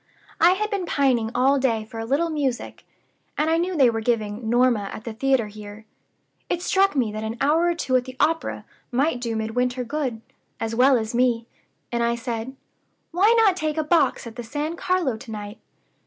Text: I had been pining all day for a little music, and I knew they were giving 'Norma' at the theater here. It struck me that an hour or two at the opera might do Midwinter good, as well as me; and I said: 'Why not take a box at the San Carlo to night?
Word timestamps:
I 0.39 0.53
had 0.53 0.71
been 0.71 0.87
pining 0.87 1.29
all 1.35 1.59
day 1.59 1.85
for 1.85 1.99
a 1.99 2.05
little 2.07 2.31
music, 2.31 2.87
and 3.37 3.51
I 3.51 3.57
knew 3.59 3.77
they 3.77 3.91
were 3.91 4.01
giving 4.01 4.49
'Norma' 4.49 4.89
at 4.91 5.03
the 5.03 5.13
theater 5.13 5.45
here. 5.45 5.85
It 6.49 6.63
struck 6.63 6.95
me 6.95 7.11
that 7.11 7.23
an 7.23 7.37
hour 7.39 7.67
or 7.67 7.75
two 7.75 7.95
at 7.97 8.05
the 8.05 8.17
opera 8.19 8.65
might 8.91 9.21
do 9.21 9.35
Midwinter 9.35 9.83
good, 9.83 10.21
as 10.59 10.73
well 10.73 10.97
as 10.97 11.13
me; 11.13 11.45
and 11.91 12.01
I 12.01 12.15
said: 12.15 12.55
'Why 13.11 13.31
not 13.45 13.55
take 13.55 13.77
a 13.77 13.83
box 13.83 14.25
at 14.25 14.37
the 14.37 14.43
San 14.43 14.75
Carlo 14.75 15.17
to 15.17 15.29
night? 15.29 15.59